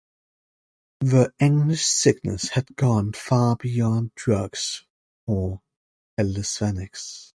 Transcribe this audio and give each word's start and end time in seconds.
The 1.01 1.31
English 1.39 1.85
sickness 1.85 2.49
had 2.49 2.75
gone 2.75 3.13
far 3.13 3.55
beyond 3.55 4.15
drugs 4.15 4.83
or 5.27 5.61
calisthenics. 6.17 7.29